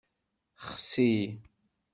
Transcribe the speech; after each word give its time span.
Xsi. 0.79 1.11